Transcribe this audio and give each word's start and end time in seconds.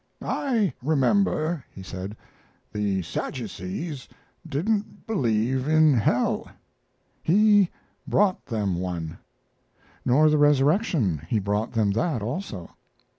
"I 0.23 0.73
remember," 0.81 1.63
he 1.71 1.83
said, 1.83 2.17
"the 2.73 3.03
Sadducees 3.03 4.09
didn't 4.49 5.05
believe 5.05 5.67
in 5.67 5.93
hell. 5.93 6.49
He 7.21 7.69
brought 8.07 8.43
them 8.47 8.79
one." 8.79 9.19
"Nor 10.03 10.31
the 10.31 10.39
resurrection. 10.39 11.21
He 11.29 11.37
brought 11.37 11.73
them 11.73 11.91
that, 11.91 12.23
also." 12.23 12.71